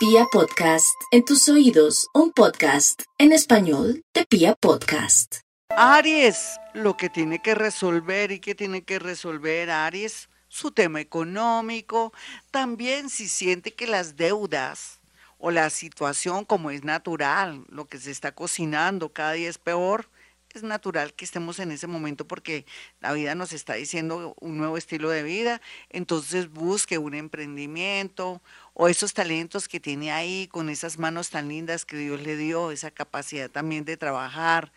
Pia 0.00 0.24
Podcast, 0.32 0.98
en 1.10 1.26
tus 1.26 1.46
oídos, 1.50 2.08
un 2.14 2.32
podcast 2.32 3.02
en 3.18 3.32
español 3.32 4.02
de 4.14 4.24
Pia 4.24 4.54
Podcast. 4.54 5.40
Aries, 5.76 6.58
lo 6.72 6.96
que 6.96 7.10
tiene 7.10 7.42
que 7.42 7.54
resolver 7.54 8.32
y 8.32 8.40
que 8.40 8.54
tiene 8.54 8.82
que 8.82 8.98
resolver 8.98 9.68
Aries, 9.70 10.30
su 10.48 10.70
tema 10.70 11.02
económico, 11.02 12.14
también 12.50 13.10
si 13.10 13.28
siente 13.28 13.74
que 13.74 13.86
las 13.86 14.16
deudas 14.16 15.02
o 15.36 15.50
la 15.50 15.68
situación 15.68 16.46
como 16.46 16.70
es 16.70 16.82
natural, 16.82 17.66
lo 17.68 17.84
que 17.86 17.98
se 17.98 18.10
está 18.10 18.32
cocinando 18.32 19.12
cada 19.12 19.32
día 19.32 19.50
es 19.50 19.58
peor, 19.58 20.08
es 20.54 20.62
natural 20.62 21.14
que 21.14 21.24
estemos 21.24 21.58
en 21.58 21.70
ese 21.70 21.86
momento 21.86 22.26
porque 22.26 22.64
la 23.00 23.12
vida 23.12 23.34
nos 23.34 23.52
está 23.52 23.74
diciendo 23.74 24.34
un 24.40 24.56
nuevo 24.56 24.76
estilo 24.76 25.10
de 25.10 25.22
vida, 25.22 25.60
entonces 25.90 26.50
busque 26.50 26.98
un 26.98 27.14
emprendimiento 27.14 28.42
o 28.74 28.88
esos 28.88 29.14
talentos 29.14 29.68
que 29.68 29.80
tiene 29.80 30.12
ahí 30.12 30.48
con 30.48 30.68
esas 30.68 30.98
manos 30.98 31.30
tan 31.30 31.48
lindas 31.48 31.84
que 31.84 31.96
Dios 31.96 32.20
le 32.20 32.36
dio, 32.36 32.70
esa 32.70 32.90
capacidad 32.90 33.50
también 33.50 33.84
de 33.84 33.96
trabajar, 33.96 34.72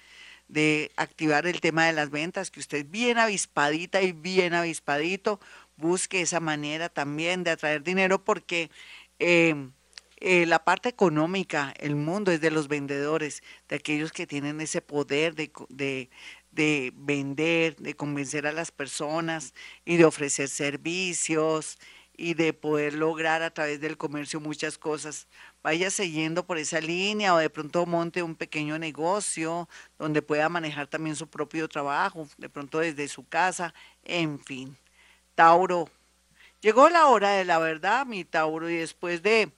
de 0.48 0.92
activar 0.96 1.48
el 1.48 1.62
tema 1.62 1.86
de 1.86 1.94
las 1.94 2.10
ventas, 2.10 2.52
que 2.52 2.60
usted 2.60 2.86
bien 2.86 3.18
avispadita 3.18 4.02
y 4.02 4.12
bien 4.12 4.54
avispadito, 4.54 5.40
busque 5.78 6.22
esa 6.22 6.40
manera 6.40 6.90
también 6.90 7.44
de 7.44 7.52
atraer 7.52 7.84
dinero 7.84 8.24
porque... 8.24 8.70
Eh, 9.20 9.70
eh, 10.26 10.46
la 10.46 10.64
parte 10.64 10.88
económica, 10.88 11.74
el 11.80 11.98
mundo 11.98 12.32
es 12.32 12.40
de 12.40 12.50
los 12.50 12.70
vendedores, 12.70 13.44
de 13.68 13.76
aquellos 13.76 14.14
que 14.14 14.26
tienen 14.26 14.62
ese 14.62 14.82
poder 14.82 15.36
de, 15.36 15.52
de, 15.68 16.10
de 16.52 16.94
vender, 16.96 17.76
de 17.76 17.94
convencer 17.94 18.48
a 18.48 18.54
las 18.54 18.72
personas 18.72 19.54
y 19.84 19.98
de 19.98 20.06
ofrecer 20.06 20.48
servicios 20.48 21.78
y 22.16 22.36
de 22.36 22.54
poder 22.54 22.94
lograr 22.94 23.42
a 23.42 23.54
través 23.54 23.82
del 23.82 23.98
comercio 23.98 24.40
muchas 24.40 24.78
cosas. 24.78 25.28
Vaya 25.62 25.90
siguiendo 25.92 26.46
por 26.46 26.58
esa 26.58 26.80
línea 26.80 27.34
o 27.34 27.38
de 27.38 27.50
pronto 27.50 27.86
monte 27.86 28.24
un 28.24 28.36
pequeño 28.36 28.80
negocio 28.80 29.68
donde 30.00 30.22
pueda 30.22 30.48
manejar 30.48 30.88
también 30.88 31.18
su 31.18 31.28
propio 31.28 31.68
trabajo, 31.68 32.30
de 32.38 32.48
pronto 32.48 32.80
desde 32.80 33.10
su 33.10 33.28
casa, 33.28 33.74
en 34.06 34.40
fin. 34.40 34.78
Tauro. 35.36 35.90
Llegó 36.62 36.88
la 36.88 37.08
hora 37.08 37.32
de 37.32 37.44
la 37.44 37.60
verdad, 37.60 38.06
mi 38.06 38.24
Tauro, 38.24 38.70
y 38.70 38.78
después 38.78 39.22
de 39.22 39.52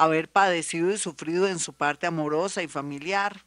haber 0.00 0.30
padecido 0.30 0.90
y 0.90 0.96
sufrido 0.96 1.46
en 1.46 1.58
su 1.58 1.74
parte 1.74 2.06
amorosa 2.06 2.62
y 2.62 2.68
familiar. 2.68 3.44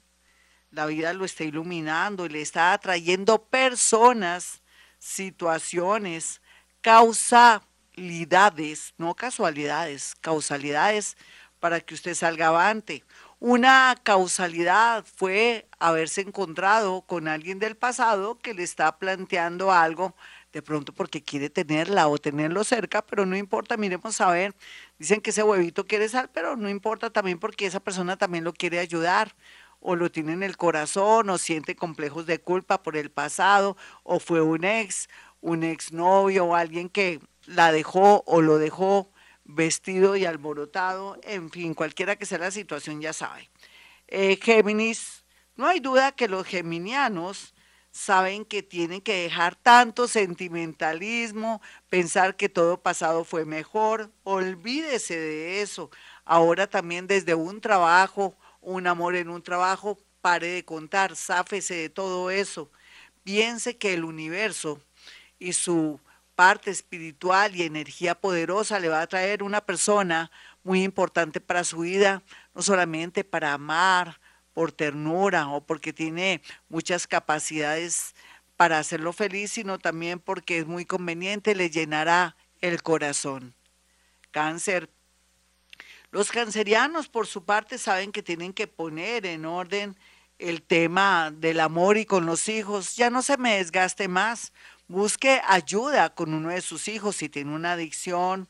La 0.69 0.85
vida 0.85 1.11
lo 1.13 1.25
está 1.25 1.43
iluminando 1.43 2.27
y 2.27 2.29
le 2.29 2.41
está 2.41 2.73
atrayendo 2.73 3.45
personas, 3.45 4.61
situaciones, 4.99 6.43
causalidades, 6.81 8.93
no 8.99 9.15
casualidades, 9.15 10.13
causalidades 10.21 11.17
para 11.59 11.79
que 11.79 11.95
usted 11.95 12.13
salga 12.13 12.49
avante. 12.49 13.03
Una 13.39 13.99
causalidad 14.03 15.03
fue 15.05 15.67
haberse 15.79 16.21
encontrado 16.21 17.01
con 17.01 17.27
alguien 17.27 17.57
del 17.57 17.75
pasado 17.75 18.37
que 18.37 18.53
le 18.53 18.61
está 18.61 18.99
planteando 18.99 19.71
algo 19.71 20.15
de 20.53 20.61
pronto 20.61 20.93
porque 20.93 21.23
quiere 21.23 21.49
tenerla 21.49 22.07
o 22.07 22.17
tenerlo 22.19 22.63
cerca, 22.63 23.01
pero 23.05 23.25
no 23.25 23.35
importa, 23.35 23.75
miremos 23.75 24.21
a 24.21 24.29
ver, 24.31 24.55
dicen 24.99 25.19
que 25.19 25.31
ese 25.31 25.43
huevito 25.43 25.87
quiere 25.87 26.07
sal, 26.07 26.29
pero 26.31 26.55
no 26.55 26.69
importa 26.69 27.09
también 27.09 27.39
porque 27.39 27.65
esa 27.65 27.79
persona 27.79 28.17
también 28.17 28.43
lo 28.43 28.53
quiere 28.53 28.79
ayudar 28.79 29.35
o 29.79 29.95
lo 29.95 30.11
tiene 30.11 30.33
en 30.33 30.43
el 30.43 30.55
corazón 30.55 31.29
o 31.29 31.37
siente 31.39 31.75
complejos 31.75 32.27
de 32.27 32.39
culpa 32.39 32.83
por 32.83 32.95
el 32.95 33.09
pasado 33.09 33.75
o 34.03 34.19
fue 34.19 34.41
un 34.41 34.63
ex, 34.63 35.09
un 35.41 35.63
exnovio 35.63 36.45
o 36.45 36.55
alguien 36.55 36.87
que 36.87 37.19
la 37.47 37.71
dejó 37.71 38.23
o 38.27 38.41
lo 38.41 38.59
dejó 38.59 39.11
vestido 39.45 40.15
y 40.15 40.23
alborotado, 40.23 41.17
en 41.23 41.49
fin, 41.49 41.73
cualquiera 41.73 42.15
que 42.15 42.25
sea 42.25 42.37
la 42.37 42.51
situación 42.51 43.01
ya 43.01 43.11
sabe. 43.11 43.49
Eh, 44.07 44.39
Géminis, 44.41 45.25
no 45.55 45.67
hay 45.67 45.79
duda 45.79 46.13
que 46.13 46.27
los 46.27 46.45
geminianos 46.45 47.53
saben 47.93 48.43
que 48.43 48.63
tienen 48.63 49.01
que 49.01 49.13
dejar 49.13 49.55
tanto 49.55 50.07
sentimentalismo, 50.07 51.61
pensar 51.89 52.35
que 52.35 52.49
todo 52.49 52.81
pasado 52.81 53.23
fue 53.23 53.45
mejor, 53.45 54.11
olvídese 54.23 55.15
de 55.15 55.61
eso. 55.61 55.91
Ahora 56.25 56.65
también 56.65 57.05
desde 57.05 57.35
un 57.35 57.61
trabajo, 57.61 58.35
un 58.61 58.87
amor 58.87 59.15
en 59.15 59.29
un 59.29 59.43
trabajo, 59.43 59.99
pare 60.21 60.47
de 60.47 60.65
contar, 60.65 61.15
sáfese 61.15 61.75
de 61.75 61.89
todo 61.89 62.31
eso. 62.31 62.71
Piense 63.23 63.77
que 63.77 63.93
el 63.93 64.03
universo 64.03 64.81
y 65.37 65.53
su 65.53 65.99
parte 66.35 66.71
espiritual 66.71 67.55
y 67.55 67.61
energía 67.61 68.15
poderosa 68.15 68.79
le 68.79 68.89
va 68.89 69.01
a 69.01 69.07
traer 69.07 69.43
una 69.43 69.61
persona 69.61 70.31
muy 70.63 70.83
importante 70.83 71.39
para 71.39 71.63
su 71.63 71.79
vida, 71.79 72.23
no 72.55 72.63
solamente 72.63 73.23
para 73.23 73.53
amar, 73.53 74.19
por 74.53 74.71
ternura 74.71 75.47
o 75.49 75.65
porque 75.65 75.93
tiene 75.93 76.41
muchas 76.69 77.07
capacidades 77.07 78.15
para 78.55 78.79
hacerlo 78.79 79.13
feliz, 79.13 79.51
sino 79.51 79.79
también 79.79 80.19
porque 80.19 80.59
es 80.59 80.65
muy 80.65 80.85
conveniente, 80.85 81.55
le 81.55 81.69
llenará 81.69 82.35
el 82.61 82.81
corazón. 82.81 83.53
Cáncer. 84.31 84.89
Los 86.11 86.31
cancerianos, 86.31 87.09
por 87.09 87.27
su 87.27 87.43
parte, 87.43 87.77
saben 87.77 88.11
que 88.11 88.21
tienen 88.21 88.53
que 88.53 88.67
poner 88.67 89.25
en 89.25 89.45
orden 89.45 89.97
el 90.39 90.61
tema 90.61 91.31
del 91.31 91.59
amor 91.59 91.97
y 91.97 92.05
con 92.05 92.25
los 92.25 92.47
hijos. 92.49 92.95
Ya 92.95 93.09
no 93.09 93.21
se 93.21 93.37
me 93.37 93.57
desgaste 93.57 94.07
más. 94.07 94.53
Busque 94.87 95.41
ayuda 95.47 96.13
con 96.13 96.33
uno 96.33 96.49
de 96.49 96.61
sus 96.61 96.87
hijos 96.87 97.15
si 97.15 97.29
tiene 97.29 97.55
una 97.55 97.73
adicción, 97.73 98.47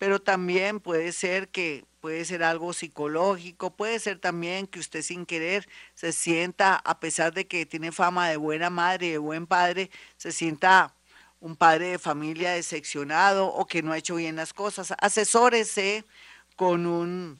pero 0.00 0.18
también 0.18 0.80
puede 0.80 1.12
ser 1.12 1.50
que 1.50 1.84
puede 2.00 2.24
ser 2.24 2.42
algo 2.42 2.72
psicológico, 2.72 3.76
puede 3.76 3.98
ser 3.98 4.18
también 4.18 4.66
que 4.66 4.80
usted 4.80 5.02
sin 5.02 5.26
querer 5.26 5.68
se 5.94 6.12
sienta, 6.12 6.76
a 6.76 7.00
pesar 7.00 7.34
de 7.34 7.46
que 7.46 7.66
tiene 7.66 7.92
fama 7.92 8.30
de 8.30 8.38
buena 8.38 8.70
madre, 8.70 9.10
de 9.10 9.18
buen 9.18 9.46
padre, 9.46 9.90
se 10.16 10.32
sienta 10.32 10.94
un 11.38 11.54
padre 11.54 11.88
de 11.88 11.98
familia 11.98 12.52
decepcionado 12.52 13.48
o 13.48 13.66
que 13.66 13.82
no 13.82 13.92
ha 13.92 13.98
hecho 13.98 14.14
bien 14.16 14.36
las 14.36 14.54
cosas. 14.54 14.94
Asesórese 15.02 16.06
con 16.56 16.86
un, 16.86 17.38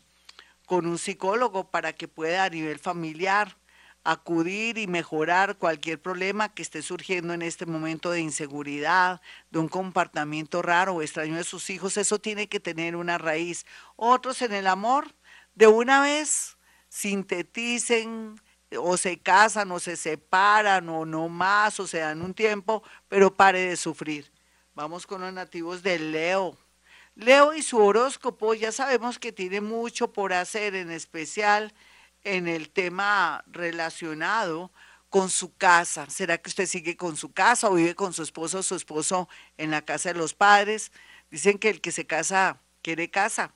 con 0.66 0.84
un 0.84 0.98
psicólogo 0.98 1.70
para 1.70 1.94
que 1.94 2.08
pueda 2.08 2.44
a 2.44 2.50
nivel 2.50 2.78
familiar 2.78 3.56
acudir 4.04 4.78
y 4.78 4.86
mejorar 4.86 5.56
cualquier 5.56 6.00
problema 6.00 6.52
que 6.54 6.62
esté 6.62 6.82
surgiendo 6.82 7.34
en 7.34 7.42
este 7.42 7.66
momento 7.66 8.10
de 8.10 8.20
inseguridad, 8.20 9.20
de 9.50 9.58
un 9.58 9.68
comportamiento 9.68 10.62
raro 10.62 10.94
o 10.94 11.02
extraño 11.02 11.36
de 11.36 11.44
sus 11.44 11.70
hijos, 11.70 11.96
eso 11.96 12.18
tiene 12.18 12.48
que 12.48 12.60
tener 12.60 12.96
una 12.96 13.18
raíz. 13.18 13.66
Otros 13.96 14.42
en 14.42 14.52
el 14.52 14.66
amor, 14.66 15.14
de 15.54 15.66
una 15.66 16.00
vez 16.00 16.56
sinteticen 16.88 18.40
o 18.78 18.96
se 18.96 19.18
casan 19.18 19.70
o 19.72 19.78
se 19.78 19.96
separan 19.96 20.88
o 20.88 21.04
no 21.04 21.28
más 21.28 21.80
o 21.80 21.86
se 21.86 21.98
dan 21.98 22.22
un 22.22 22.34
tiempo, 22.34 22.82
pero 23.08 23.34
pare 23.34 23.60
de 23.60 23.76
sufrir. 23.76 24.30
Vamos 24.74 25.06
con 25.06 25.20
los 25.20 25.32
nativos 25.32 25.82
de 25.82 25.98
Leo. 25.98 26.56
Leo 27.16 27.52
y 27.52 27.62
su 27.62 27.78
horóscopo 27.78 28.54
ya 28.54 28.72
sabemos 28.72 29.18
que 29.18 29.32
tiene 29.32 29.60
mucho 29.60 30.12
por 30.12 30.32
hacer, 30.32 30.74
en 30.74 30.90
especial 30.90 31.74
en 32.24 32.48
el 32.48 32.70
tema 32.70 33.44
relacionado 33.46 34.72
con 35.08 35.30
su 35.30 35.56
casa. 35.56 36.08
¿Será 36.08 36.38
que 36.38 36.48
usted 36.48 36.66
sigue 36.66 36.96
con 36.96 37.16
su 37.16 37.32
casa 37.32 37.68
o 37.68 37.74
vive 37.74 37.94
con 37.94 38.12
su 38.12 38.22
esposo 38.22 38.58
o 38.58 38.62
su 38.62 38.74
esposo 38.76 39.28
en 39.58 39.70
la 39.70 39.82
casa 39.82 40.12
de 40.12 40.18
los 40.18 40.34
padres? 40.34 40.92
Dicen 41.30 41.58
que 41.58 41.70
el 41.70 41.80
que 41.80 41.92
se 41.92 42.06
casa 42.06 42.60
quiere 42.82 43.10
casa, 43.10 43.54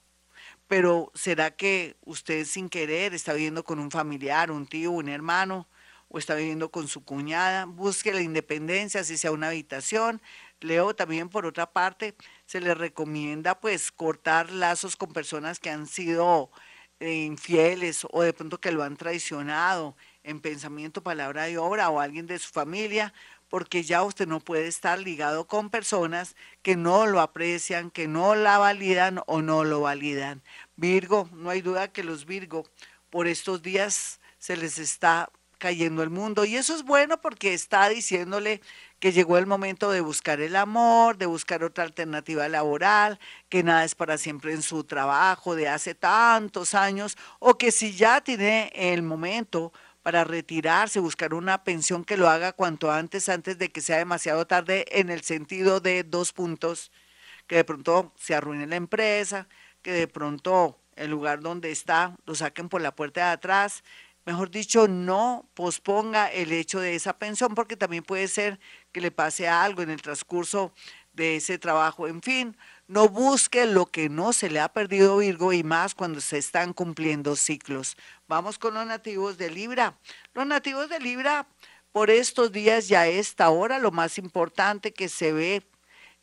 pero 0.68 1.10
¿será 1.14 1.52
que 1.56 1.96
usted 2.04 2.44
sin 2.44 2.68
querer 2.68 3.14
está 3.14 3.32
viviendo 3.32 3.64
con 3.64 3.78
un 3.78 3.90
familiar, 3.90 4.50
un 4.50 4.66
tío, 4.66 4.90
un 4.90 5.08
hermano? 5.08 5.68
o 6.14 6.18
está 6.18 6.36
viviendo 6.36 6.70
con 6.70 6.86
su 6.86 7.04
cuñada, 7.04 7.64
busque 7.64 8.12
la 8.12 8.22
independencia, 8.22 9.02
si 9.02 9.16
sea 9.16 9.32
una 9.32 9.48
habitación. 9.48 10.22
Leo 10.60 10.94
también 10.94 11.28
por 11.28 11.44
otra 11.44 11.72
parte, 11.72 12.14
se 12.46 12.60
le 12.60 12.72
recomienda 12.74 13.58
pues 13.58 13.90
cortar 13.90 14.52
lazos 14.52 14.94
con 14.94 15.12
personas 15.12 15.58
que 15.58 15.70
han 15.70 15.88
sido 15.88 16.52
infieles 17.00 18.06
o 18.10 18.22
de 18.22 18.32
pronto 18.32 18.58
que 18.58 18.72
lo 18.72 18.82
han 18.82 18.96
traicionado 18.96 19.96
en 20.22 20.40
pensamiento, 20.40 21.02
palabra 21.02 21.50
y 21.50 21.56
obra 21.56 21.90
o 21.90 22.00
alguien 22.00 22.26
de 22.26 22.38
su 22.38 22.50
familia, 22.50 23.12
porque 23.48 23.82
ya 23.82 24.02
usted 24.02 24.26
no 24.26 24.40
puede 24.40 24.66
estar 24.66 24.98
ligado 24.98 25.46
con 25.46 25.70
personas 25.70 26.34
que 26.62 26.76
no 26.76 27.06
lo 27.06 27.20
aprecian, 27.20 27.90
que 27.90 28.08
no 28.08 28.34
la 28.34 28.58
validan 28.58 29.20
o 29.26 29.42
no 29.42 29.64
lo 29.64 29.80
validan. 29.80 30.42
Virgo, 30.76 31.28
no 31.32 31.50
hay 31.50 31.60
duda 31.60 31.92
que 31.92 32.04
los 32.04 32.26
Virgo 32.26 32.64
por 33.10 33.28
estos 33.28 33.62
días 33.62 34.20
se 34.38 34.56
les 34.56 34.78
está 34.78 35.30
cayendo 35.58 36.02
el 36.02 36.10
mundo 36.10 36.44
y 36.44 36.56
eso 36.56 36.74
es 36.74 36.82
bueno 36.82 37.20
porque 37.20 37.54
está 37.54 37.88
diciéndole 37.88 38.60
que 39.04 39.12
llegó 39.12 39.36
el 39.36 39.44
momento 39.44 39.90
de 39.90 40.00
buscar 40.00 40.40
el 40.40 40.56
amor, 40.56 41.18
de 41.18 41.26
buscar 41.26 41.62
otra 41.62 41.84
alternativa 41.84 42.48
laboral, 42.48 43.20
que 43.50 43.62
nada 43.62 43.84
es 43.84 43.94
para 43.94 44.16
siempre 44.16 44.54
en 44.54 44.62
su 44.62 44.82
trabajo 44.84 45.54
de 45.54 45.68
hace 45.68 45.94
tantos 45.94 46.74
años, 46.74 47.18
o 47.38 47.58
que 47.58 47.70
si 47.70 47.92
ya 47.92 48.22
tiene 48.22 48.72
el 48.74 49.02
momento 49.02 49.74
para 50.02 50.24
retirarse, 50.24 51.00
buscar 51.00 51.34
una 51.34 51.64
pensión 51.64 52.02
que 52.02 52.16
lo 52.16 52.30
haga 52.30 52.54
cuanto 52.54 52.90
antes, 52.90 53.28
antes 53.28 53.58
de 53.58 53.68
que 53.68 53.82
sea 53.82 53.98
demasiado 53.98 54.46
tarde, 54.46 54.86
en 54.88 55.10
el 55.10 55.20
sentido 55.20 55.80
de 55.80 56.02
dos 56.02 56.32
puntos, 56.32 56.90
que 57.46 57.56
de 57.56 57.64
pronto 57.64 58.10
se 58.16 58.34
arruine 58.34 58.66
la 58.66 58.76
empresa, 58.76 59.48
que 59.82 59.92
de 59.92 60.08
pronto 60.08 60.78
el 60.96 61.10
lugar 61.10 61.40
donde 61.40 61.70
está, 61.70 62.16
lo 62.24 62.34
saquen 62.34 62.70
por 62.70 62.80
la 62.80 62.94
puerta 62.94 63.26
de 63.26 63.32
atrás. 63.32 63.84
Mejor 64.26 64.50
dicho, 64.50 64.88
no 64.88 65.46
posponga 65.52 66.28
el 66.32 66.50
hecho 66.52 66.80
de 66.80 66.94
esa 66.94 67.18
pensión 67.18 67.54
porque 67.54 67.76
también 67.76 68.02
puede 68.02 68.26
ser 68.26 68.58
que 68.90 69.02
le 69.02 69.10
pase 69.10 69.48
algo 69.48 69.82
en 69.82 69.90
el 69.90 70.00
transcurso 70.00 70.72
de 71.12 71.36
ese 71.36 71.58
trabajo. 71.58 72.08
En 72.08 72.22
fin, 72.22 72.56
no 72.88 73.08
busque 73.08 73.66
lo 73.66 73.86
que 73.86 74.08
no 74.08 74.32
se 74.32 74.48
le 74.48 74.60
ha 74.60 74.72
perdido 74.72 75.18
Virgo 75.18 75.52
y 75.52 75.62
más 75.62 75.94
cuando 75.94 76.22
se 76.22 76.38
están 76.38 76.72
cumpliendo 76.72 77.36
ciclos. 77.36 77.96
Vamos 78.26 78.58
con 78.58 78.74
los 78.74 78.86
nativos 78.86 79.36
de 79.36 79.50
Libra. 79.50 79.98
Los 80.32 80.46
nativos 80.46 80.88
de 80.88 81.00
Libra, 81.00 81.46
por 81.92 82.10
estos 82.10 82.50
días 82.50 82.90
y 82.90 82.94
a 82.94 83.06
esta 83.06 83.50
hora, 83.50 83.78
lo 83.78 83.90
más 83.90 84.16
importante 84.16 84.92
que 84.94 85.10
se 85.10 85.32
ve 85.32 85.66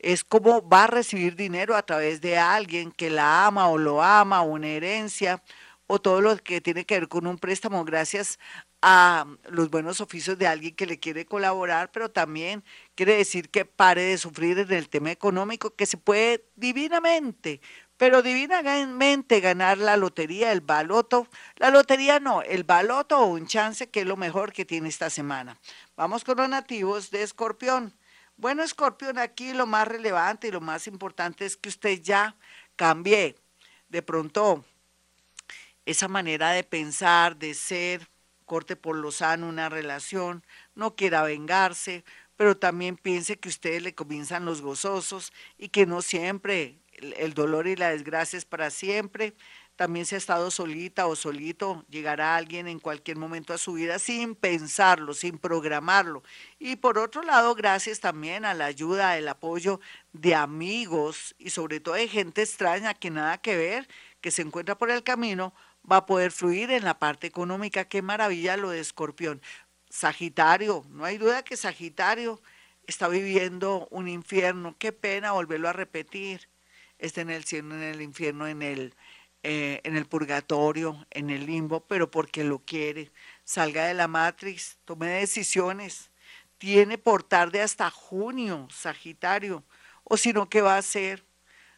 es 0.00 0.24
cómo 0.24 0.68
va 0.68 0.84
a 0.84 0.88
recibir 0.88 1.36
dinero 1.36 1.76
a 1.76 1.82
través 1.82 2.20
de 2.20 2.36
alguien 2.36 2.90
que 2.90 3.10
la 3.10 3.46
ama 3.46 3.68
o 3.68 3.78
lo 3.78 4.02
ama, 4.02 4.42
una 4.42 4.66
herencia 4.66 5.40
o 5.86 6.00
todo 6.00 6.20
lo 6.20 6.36
que 6.36 6.60
tiene 6.60 6.84
que 6.84 7.00
ver 7.00 7.08
con 7.08 7.26
un 7.26 7.38
préstamo 7.38 7.84
gracias 7.84 8.38
a 8.80 9.26
los 9.48 9.70
buenos 9.70 10.00
oficios 10.00 10.38
de 10.38 10.46
alguien 10.46 10.74
que 10.74 10.86
le 10.86 10.98
quiere 10.98 11.26
colaborar, 11.26 11.90
pero 11.92 12.10
también 12.10 12.64
quiere 12.94 13.16
decir 13.16 13.50
que 13.50 13.64
pare 13.64 14.02
de 14.02 14.18
sufrir 14.18 14.58
en 14.58 14.72
el 14.72 14.88
tema 14.88 15.10
económico, 15.10 15.74
que 15.74 15.86
se 15.86 15.96
puede 15.96 16.44
divinamente, 16.56 17.60
pero 17.96 18.22
divinamente 18.22 19.40
ganar 19.40 19.78
la 19.78 19.96
lotería, 19.96 20.50
el 20.50 20.60
baloto, 20.60 21.28
la 21.56 21.70
lotería 21.70 22.18
no, 22.18 22.42
el 22.42 22.64
baloto 22.64 23.18
o 23.18 23.26
un 23.26 23.46
chance 23.46 23.90
que 23.90 24.00
es 24.00 24.06
lo 24.06 24.16
mejor 24.16 24.52
que 24.52 24.64
tiene 24.64 24.88
esta 24.88 25.10
semana. 25.10 25.56
Vamos 25.96 26.24
con 26.24 26.38
los 26.38 26.48
nativos 26.48 27.10
de 27.10 27.22
Escorpión. 27.22 27.94
Bueno, 28.36 28.64
Escorpión, 28.64 29.18
aquí 29.18 29.52
lo 29.52 29.66
más 29.66 29.86
relevante 29.86 30.48
y 30.48 30.50
lo 30.50 30.60
más 30.60 30.88
importante 30.88 31.46
es 31.46 31.56
que 31.56 31.68
usted 31.68 32.00
ya 32.02 32.34
cambie 32.74 33.36
de 33.88 34.02
pronto 34.02 34.64
esa 35.86 36.08
manera 36.08 36.52
de 36.52 36.64
pensar, 36.64 37.36
de 37.36 37.54
ser, 37.54 38.08
corte 38.44 38.76
por 38.76 38.96
lo 38.96 39.10
sano 39.10 39.48
una 39.48 39.68
relación, 39.68 40.44
no 40.74 40.94
quiera 40.94 41.22
vengarse, 41.22 42.04
pero 42.36 42.56
también 42.56 42.96
piense 42.96 43.38
que 43.38 43.48
ustedes 43.48 43.82
le 43.82 43.94
comienzan 43.94 44.44
los 44.44 44.62
gozosos 44.62 45.32
y 45.58 45.68
que 45.68 45.86
no 45.86 46.02
siempre 46.02 46.78
el 47.16 47.34
dolor 47.34 47.66
y 47.66 47.76
la 47.76 47.90
desgracia 47.90 48.36
es 48.36 48.44
para 48.44 48.70
siempre. 48.70 49.34
También 49.76 50.04
si 50.04 50.14
ha 50.14 50.18
estado 50.18 50.50
solita 50.50 51.06
o 51.06 51.16
solito, 51.16 51.84
llegará 51.88 52.36
alguien 52.36 52.68
en 52.68 52.78
cualquier 52.78 53.16
momento 53.16 53.54
a 53.54 53.58
su 53.58 53.72
vida 53.72 53.98
sin 53.98 54.34
pensarlo, 54.34 55.14
sin 55.14 55.38
programarlo. 55.38 56.22
Y 56.58 56.76
por 56.76 56.98
otro 56.98 57.22
lado, 57.22 57.54
gracias 57.54 57.98
también 58.00 58.44
a 58.44 58.54
la 58.54 58.66
ayuda, 58.66 59.16
el 59.16 59.28
apoyo 59.28 59.80
de 60.12 60.34
amigos 60.34 61.34
y 61.38 61.50
sobre 61.50 61.80
todo 61.80 61.94
de 61.94 62.06
gente 62.06 62.42
extraña 62.42 62.94
que 62.94 63.10
nada 63.10 63.38
que 63.38 63.56
ver, 63.56 63.88
que 64.20 64.30
se 64.30 64.42
encuentra 64.42 64.76
por 64.76 64.90
el 64.90 65.02
camino, 65.02 65.54
va 65.90 65.98
a 65.98 66.06
poder 66.06 66.32
fluir 66.32 66.70
en 66.70 66.84
la 66.84 66.98
parte 66.98 67.26
económica. 67.26 67.84
Qué 67.84 68.02
maravilla 68.02 68.56
lo 68.56 68.70
de 68.70 68.80
Escorpión. 68.80 69.42
Sagitario, 69.90 70.84
no 70.88 71.04
hay 71.04 71.18
duda 71.18 71.42
que 71.42 71.56
Sagitario 71.56 72.40
está 72.86 73.08
viviendo 73.08 73.88
un 73.90 74.08
infierno. 74.08 74.76
Qué 74.78 74.92
pena 74.92 75.32
volverlo 75.32 75.68
a 75.68 75.72
repetir. 75.72 76.48
Está 76.98 77.20
en 77.20 77.30
el 77.30 77.44
cielo, 77.44 77.74
en 77.74 77.82
el 77.82 78.00
infierno, 78.00 78.46
en 78.46 78.62
el, 78.62 78.94
eh, 79.42 79.80
en 79.84 79.96
el 79.96 80.06
purgatorio, 80.06 81.06
en 81.10 81.30
el 81.30 81.46
limbo, 81.46 81.80
pero 81.86 82.10
porque 82.10 82.44
lo 82.44 82.60
quiere. 82.60 83.10
Salga 83.44 83.86
de 83.86 83.94
la 83.94 84.08
matriz, 84.08 84.78
tome 84.84 85.08
decisiones. 85.08 86.10
Tiene 86.58 86.96
por 86.96 87.24
tarde 87.24 87.60
hasta 87.60 87.90
junio, 87.90 88.68
Sagitario. 88.70 89.64
O 90.04 90.16
si 90.16 90.32
no, 90.32 90.48
¿qué 90.48 90.62
va 90.62 90.76
a 90.76 90.78
hacer? 90.78 91.24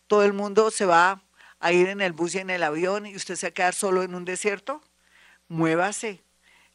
Todo 0.07 0.25
el 0.25 0.35
mundo 0.35 0.71
se 0.71 0.85
va 0.85 1.24
a 1.65 1.73
ir 1.73 1.89
en 1.89 2.03
el 2.03 2.13
bus 2.13 2.35
y 2.35 2.41
en 2.41 2.51
el 2.51 2.63
avión 2.63 3.07
y 3.07 3.17
usted 3.17 3.37
se 3.37 3.47
va 3.47 3.49
a 3.49 3.55
quedar 3.55 3.75
solo 3.75 4.03
en 4.03 4.15
un 4.15 4.27
desierto? 4.27 4.83
Muévase, 5.49 6.23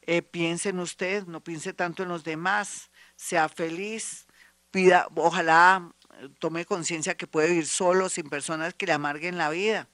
eh, 0.02 0.24
piense 0.24 0.70
en 0.70 0.80
usted, 0.80 1.28
no 1.28 1.44
piense 1.44 1.74
tanto 1.74 2.02
en 2.02 2.10
los 2.10 2.24
demás, 2.24 2.90
sea 3.16 3.50
feliz, 3.50 4.26
pida, 4.72 5.08
ojalá 5.14 5.94
eh, 6.16 6.30
tome 6.40 6.66
conciencia 6.66 7.16
que 7.16 7.28
puede 7.28 7.50
vivir 7.50 7.68
solo, 7.68 8.10
sin 8.10 8.30
personas 8.30 8.74
que 8.74 8.88
le 8.88 8.94
amarguen 8.94 9.38
la 9.38 9.52
vida. 9.52 9.88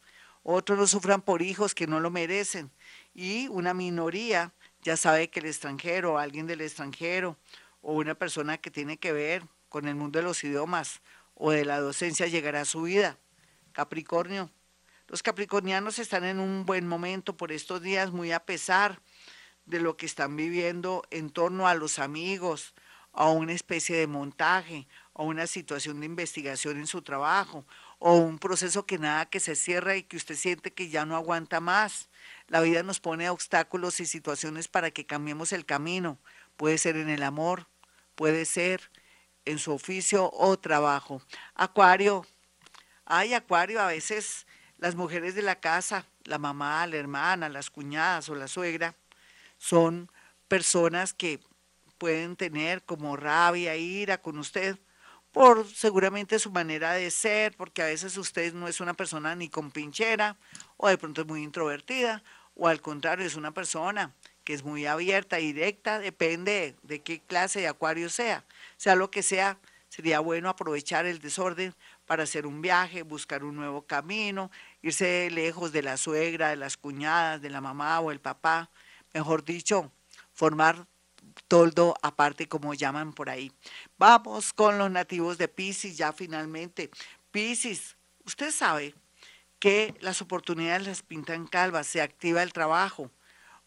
Otros 0.44 0.80
no 0.80 0.88
sufran 0.88 1.22
por 1.22 1.42
hijos 1.42 1.76
que 1.76 1.88
no 1.88 2.00
lo 2.00 2.10
merecen. 2.10 2.72
Y 3.14 3.50
una 3.50 3.74
minoría 3.74 4.54
ya 4.82 4.96
sabe 4.96 5.30
que 5.30 5.42
el 5.42 5.48
extranjero, 5.48 6.20
alguien 6.20 6.48
del 6.48 6.62
extranjero, 6.62 7.38
o 7.82 7.96
una 7.96 8.16
persona 8.16 8.60
que 8.60 8.72
tiene 8.72 8.96
que 8.96 9.12
ver 9.12 9.44
con 9.68 9.90
el 9.90 9.96
mundo 9.96 10.20
de 10.20 10.24
los 10.24 10.42
idiomas 10.46 11.02
o 11.34 11.52
de 11.52 11.66
la 11.66 11.82
docencia 11.82 12.28
llegará 12.28 12.62
a 12.62 12.66
su 12.66 12.84
vida. 12.84 13.18
Capricornio, 13.74 14.50
los 15.08 15.22
capricornianos 15.22 16.00
están 16.00 16.24
en 16.24 16.40
un 16.40 16.66
buen 16.66 16.88
momento 16.88 17.38
por 17.38 17.52
estos 17.52 17.82
días, 17.82 18.12
muy 18.12 18.32
a 18.32 18.46
pesar 18.46 19.02
de 19.66 19.80
lo 19.80 19.98
que 19.98 20.06
están 20.06 20.36
viviendo 20.36 21.04
en 21.12 21.30
torno 21.30 21.68
a 21.68 21.76
los 21.76 22.00
amigos, 22.00 22.74
a 23.14 23.30
una 23.30 23.54
especie 23.54 23.98
de 23.98 24.08
montaje, 24.08 24.88
a 25.14 25.24
una 25.24 25.48
situación 25.48 26.00
de 26.00 26.08
investigación 26.08 26.78
en 26.78 26.88
su 26.88 27.02
trabajo, 27.02 27.66
o 28.00 28.14
un 28.16 28.40
proceso 28.40 28.86
que 28.86 28.98
nada 28.98 29.26
que 29.28 29.40
se 29.40 29.56
cierra 29.56 29.96
y 29.96 30.04
que 30.04 30.18
usted 30.18 30.36
siente 30.36 30.74
que 30.74 30.90
ya 30.90 31.06
no 31.06 31.16
aguanta 31.16 31.60
más. 31.60 32.10
La 32.48 32.60
vida 32.62 32.84
nos 32.84 33.00
pone 33.00 33.30
obstáculos 33.30 34.00
y 34.00 34.06
situaciones 34.06 34.68
para 34.68 34.92
que 34.92 35.06
cambiemos 35.06 35.54
el 35.54 35.66
camino. 35.66 36.20
Puede 36.58 36.78
ser 36.78 36.98
en 36.98 37.10
el 37.10 37.24
amor, 37.24 37.68
puede 38.16 38.46
ser 38.46 38.92
en 39.46 39.60
su 39.60 39.72
oficio 39.72 40.30
o 40.34 40.58
trabajo. 40.60 41.22
Acuario, 41.54 42.26
ay, 43.06 43.34
Acuario, 43.34 43.82
a 43.82 43.88
veces 43.88 44.46
las 44.78 44.96
mujeres 44.96 45.36
de 45.36 45.42
la 45.42 45.60
casa, 45.60 46.06
la 46.24 46.38
mamá, 46.38 46.86
la 46.88 46.98
hermana, 46.98 47.50
las 47.50 47.70
cuñadas 47.70 48.30
o 48.30 48.36
la 48.36 48.48
suegra, 48.48 48.96
son 49.58 50.12
personas 50.48 51.14
que 51.14 51.40
pueden 51.98 52.36
tener 52.36 52.84
como 52.84 53.16
rabia, 53.16 53.76
ira 53.76 54.22
con 54.22 54.38
usted, 54.38 54.78
por 55.32 55.68
seguramente 55.68 56.40
su 56.40 56.52
manera 56.52 56.94
de 56.94 57.12
ser, 57.12 57.56
porque 57.58 57.82
a 57.82 57.88
veces 57.88 58.18
usted 58.18 58.54
no 58.54 58.68
es 58.68 58.80
una 58.80 58.94
persona 58.94 59.36
ni 59.36 59.50
con 59.50 59.72
pinchera, 59.72 60.38
o 60.78 60.88
de 60.88 60.98
pronto 60.98 61.22
es 61.22 61.28
muy 61.28 61.44
introvertida, 61.44 62.24
o 62.56 62.68
al 62.68 62.82
contrario, 62.82 63.26
es 63.26 63.36
una 63.36 63.52
persona 63.52 64.14
que 64.46 64.54
es 64.54 64.64
muy 64.64 64.86
abierta, 64.86 65.38
directa, 65.38 66.00
depende 66.00 66.76
de 66.84 67.02
qué 67.02 67.20
clase 67.20 67.60
de 67.60 67.68
acuario 67.68 68.10
sea. 68.10 68.46
Sea 68.78 68.96
lo 68.96 69.12
que 69.12 69.24
sea, 69.24 69.58
sería 69.90 70.20
bueno 70.20 70.50
aprovechar 70.50 71.06
el 71.06 71.20
desorden 71.20 71.74
para 72.06 72.24
hacer 72.24 72.46
un 72.46 72.62
viaje, 72.62 73.04
buscar 73.04 73.44
un 73.44 73.56
nuevo 73.56 73.84
camino, 73.84 74.52
irse 74.82 75.30
lejos 75.32 75.72
de 75.72 75.82
la 75.82 75.98
suegra, 75.98 76.50
de 76.50 76.56
las 76.56 76.78
cuñadas, 76.78 77.42
de 77.42 77.50
la 77.50 77.62
mamá 77.62 78.00
o 78.00 78.12
el 78.12 78.20
papá, 78.20 78.70
mejor 79.14 79.44
dicho, 79.44 79.92
formar 80.34 80.88
toldo 81.48 81.96
aparte 82.02 82.48
como 82.48 82.74
llaman 82.74 83.14
por 83.14 83.30
ahí. 83.30 83.52
Vamos 83.98 84.54
con 84.54 84.78
los 84.78 84.92
nativos 84.92 85.38
de 85.38 85.48
Pisces 85.48 85.98
ya 85.98 86.14
finalmente. 86.14 86.90
Pisces, 87.32 87.96
usted 88.26 88.52
sabe 88.52 88.96
que 89.60 89.96
las 90.00 90.22
oportunidades 90.22 90.88
las 90.88 91.02
pintan 91.02 91.48
calvas, 91.48 91.88
se 91.88 92.02
activa 92.02 92.44
el 92.44 92.54
trabajo, 92.54 93.12